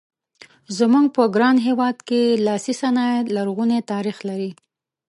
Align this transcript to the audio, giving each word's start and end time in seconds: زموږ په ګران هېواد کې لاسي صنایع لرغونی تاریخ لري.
زموږ 0.77 1.05
په 1.15 1.23
ګران 1.35 1.57
هېواد 1.67 1.97
کې 2.07 2.21
لاسي 2.45 2.73
صنایع 2.81 3.21
لرغونی 3.35 3.79
تاریخ 3.91 4.17
لري. 4.29 4.51